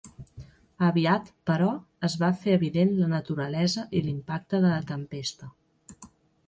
[0.87, 1.67] Aviat, però,
[2.09, 5.55] es va fer evident la naturalesa i l'impacte de la tempesta.